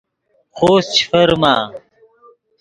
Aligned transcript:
خوست 0.55 0.89
چے 0.95 1.01
فرما 1.09 1.55